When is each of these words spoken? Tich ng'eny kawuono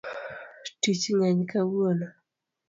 Tich 0.81 1.03
ng'eny 1.15 1.43
kawuono 1.51 2.07